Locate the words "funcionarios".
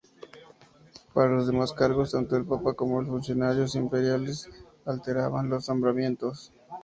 3.11-3.75